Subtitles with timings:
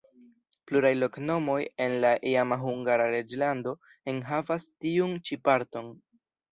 [0.69, 1.57] Pluraj loknomoj
[1.87, 3.75] en la iama Hungara reĝlando
[4.15, 5.97] enhavas tiun ĉi parton.